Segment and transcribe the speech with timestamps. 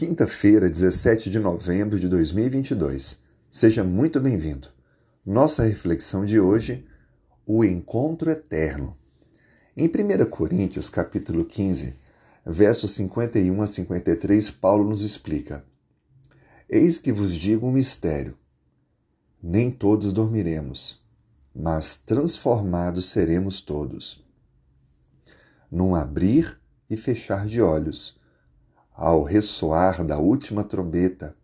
[0.00, 3.20] Quinta-feira, 17 de novembro de 2022.
[3.50, 4.68] Seja muito bem-vindo.
[5.26, 6.86] Nossa reflexão de hoje,
[7.44, 8.96] o encontro eterno.
[9.76, 11.96] Em 1 Coríntios, capítulo 15,
[12.46, 15.66] versos 51 a 53, Paulo nos explica:
[16.66, 18.38] Eis que vos digo um mistério.
[19.42, 21.04] Nem todos dormiremos,
[21.54, 24.24] mas transformados seremos todos.
[25.70, 26.58] Num abrir
[26.88, 28.18] e fechar de olhos
[29.00, 31.34] ao ressoar da última trombeta,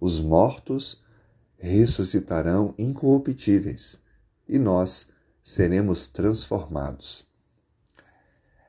[0.00, 1.00] os mortos
[1.56, 4.02] ressuscitarão incorruptíveis
[4.48, 5.12] e nós
[5.44, 7.24] seremos transformados.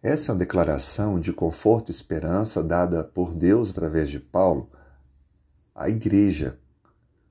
[0.00, 4.70] Essa é uma declaração de conforto e esperança dada por Deus através de Paulo
[5.74, 6.60] à igreja,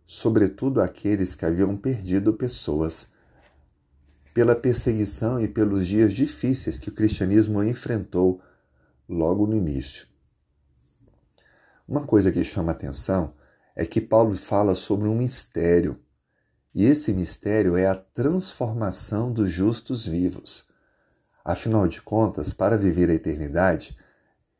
[0.05, 3.07] sobretudo àqueles que haviam perdido pessoas
[4.33, 8.41] pela perseguição e pelos dias difíceis que o cristianismo enfrentou
[9.07, 10.08] logo no início.
[11.89, 13.33] Uma coisa que chama atenção
[13.75, 15.97] é que Paulo fala sobre um mistério,
[16.71, 20.67] e esse mistério é a transformação dos justos vivos.
[21.43, 23.97] Afinal de contas, para viver a eternidade,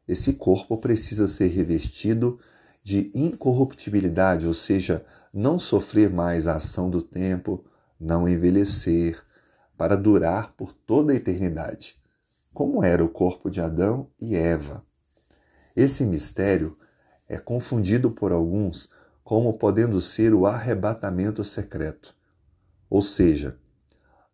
[0.07, 2.39] esse corpo precisa ser revestido
[2.83, 7.63] de incorruptibilidade, ou seja, não sofrer mais a ação do tempo,
[7.99, 9.21] não envelhecer,
[9.77, 11.95] para durar por toda a eternidade,
[12.51, 14.83] como era o corpo de Adão e Eva.
[15.75, 16.75] Esse mistério
[17.29, 18.89] é confundido por alguns
[19.23, 22.15] como podendo ser o arrebatamento secreto.
[22.89, 23.55] Ou seja,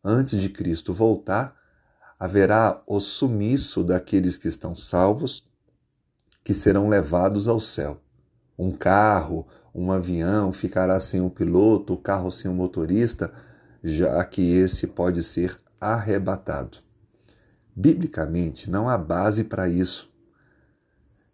[0.02, 1.54] antes de Cristo voltar,
[2.18, 5.46] haverá o sumiço daqueles que estão salvos,
[6.42, 8.00] que serão levados ao céu.
[8.58, 13.34] Um carro, um avião ficará sem um piloto, o carro sem um motorista,
[13.84, 16.78] já que esse pode ser arrebatado.
[17.76, 20.10] Biblicamente, não há base para isso.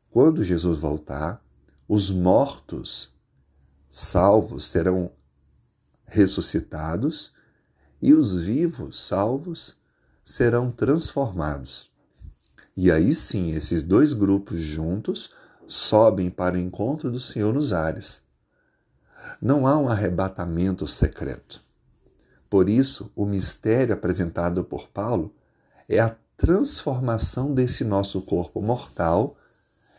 [0.10, 1.42] Quando Jesus voltar,
[1.94, 3.14] os mortos
[3.90, 5.12] salvos serão
[6.06, 7.34] ressuscitados
[8.02, 9.76] e os vivos salvos
[10.24, 11.92] serão transformados.
[12.78, 15.34] E aí sim, esses dois grupos juntos
[15.68, 18.22] sobem para o encontro do Senhor nos ares.
[19.42, 21.62] Não há um arrebatamento secreto.
[22.50, 25.36] Por isso, o mistério apresentado por Paulo
[25.90, 29.36] é a transformação desse nosso corpo mortal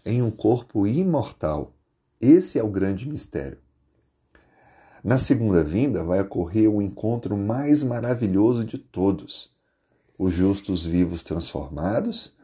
[0.06, 1.74] em um corpo imortal
[2.22, 3.58] esse é o grande mistério.
[5.02, 9.52] Na segunda vinda vai ocorrer o encontro mais maravilhoso de todos:
[10.16, 12.36] os justos vivos transformados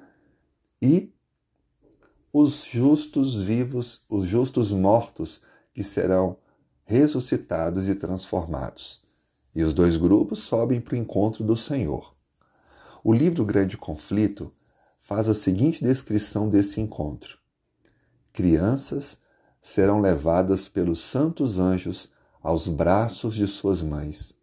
[0.82, 1.12] e
[2.32, 6.36] os justos vivos, os justos mortos que serão
[6.84, 9.04] ressuscitados e transformados.
[9.54, 12.14] E os dois grupos sobem para o encontro do Senhor.
[13.04, 14.52] O livro Grande Conflito
[14.98, 17.38] faz a seguinte descrição desse encontro:
[18.32, 19.18] crianças
[19.60, 24.38] serão levadas pelos santos anjos aos braços de suas mães.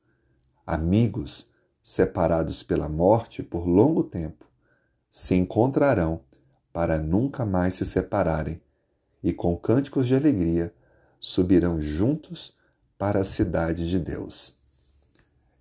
[0.65, 1.51] Amigos,
[1.83, 4.45] separados pela morte por longo tempo,
[5.09, 6.21] se encontrarão
[6.73, 8.61] para nunca mais se separarem
[9.23, 10.73] e com cânticos de alegria
[11.19, 12.55] subirão juntos
[12.97, 14.57] para a cidade de Deus.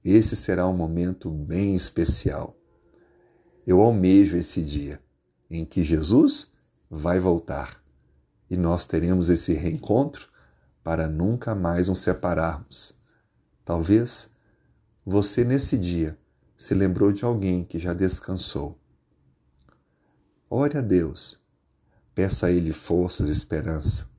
[0.04, 2.56] Esse será um momento bem especial.
[3.66, 5.00] Eu almejo esse dia
[5.50, 6.52] em que Jesus
[6.90, 7.83] vai voltar
[8.50, 10.28] e nós teremos esse reencontro
[10.82, 12.94] para nunca mais nos separarmos.
[13.64, 14.30] Talvez
[15.04, 16.18] você nesse dia
[16.56, 18.78] se lembrou de alguém que já descansou.
[20.48, 21.42] Ore a Deus,
[22.14, 24.14] peça a Ele forças e esperança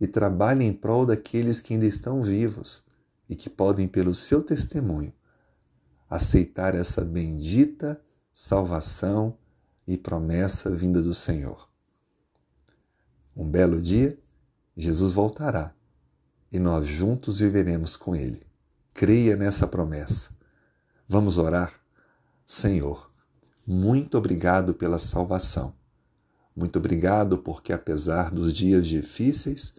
[0.00, 2.84] e trabalhe em prol daqueles que ainda estão vivos
[3.28, 5.12] e que podem, pelo seu testemunho,
[6.08, 8.00] aceitar essa bendita
[8.32, 9.36] salvação
[9.86, 11.67] e promessa vinda do Senhor.
[13.38, 14.18] Um belo dia,
[14.76, 15.72] Jesus voltará
[16.50, 18.42] e nós juntos viveremos com Ele.
[18.92, 20.30] Creia nessa promessa.
[21.06, 21.72] Vamos orar?
[22.44, 23.12] Senhor,
[23.64, 25.72] muito obrigado pela salvação.
[26.56, 29.72] Muito obrigado porque, apesar dos dias difíceis,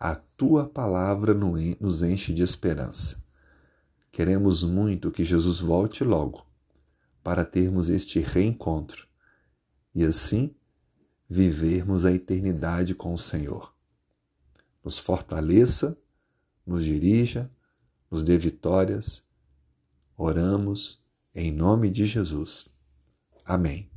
[0.00, 3.22] a tua palavra nos enche de esperança.
[4.10, 6.46] Queremos muito que Jesus volte logo
[7.22, 9.06] para termos este reencontro
[9.94, 10.54] e assim
[11.32, 13.74] vivermos a eternidade com o Senhor.
[14.84, 15.96] Nos fortaleça,
[16.66, 17.50] nos dirija,
[18.10, 19.22] nos dê vitórias.
[20.16, 21.02] Oramos
[21.34, 22.68] em nome de Jesus.
[23.44, 23.91] Amém.